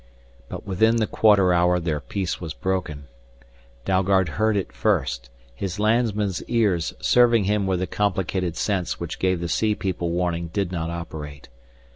[0.49, 3.03] But within the quarter hour their peace was broken.
[3.85, 9.39] Dalgard heard it first, his landsman's ears serving him where the complicated sense which gave
[9.41, 11.49] the sea people warning did not operate.